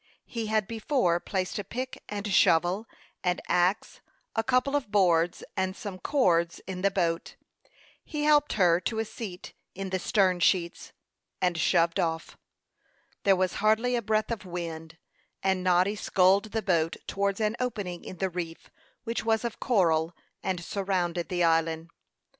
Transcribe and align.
He 0.25 0.47
had 0.47 0.67
before 0.67 1.19
placed 1.19 1.59
a 1.59 1.63
pick 1.63 2.01
and 2.09 2.25
shovel, 2.33 2.87
an 3.23 3.39
axe, 3.47 4.01
a 4.35 4.41
couple 4.43 4.75
of 4.75 4.89
boards 4.91 5.43
and 5.55 5.75
some 5.75 5.99
cords 5.99 6.57
in 6.65 6.81
the 6.81 6.89
boat. 6.89 7.35
He 8.03 8.23
helped 8.23 8.53
her 8.53 8.79
to 8.79 8.97
a 8.97 9.05
seat 9.05 9.53
in 9.75 9.91
the 9.91 9.99
stern 9.99 10.39
sheets, 10.39 10.91
and 11.39 11.55
shoved 11.55 11.99
off. 11.99 12.35
There 13.25 13.35
was 13.35 13.53
hardly 13.61 13.95
a 13.95 14.01
breath 14.01 14.31
of 14.31 14.43
wind, 14.43 14.97
and 15.43 15.63
Noddy 15.63 15.95
sculled 15.95 16.45
the 16.45 16.63
boat 16.63 16.97
towards 17.05 17.39
an 17.39 17.55
opening 17.59 18.03
in 18.03 18.17
the 18.17 18.31
reef, 18.31 18.71
which 19.03 19.23
was 19.23 19.45
of 19.45 19.59
coral, 19.59 20.15
and 20.41 20.65
surrounded 20.65 21.29
the 21.29 21.43
island. 21.43 21.89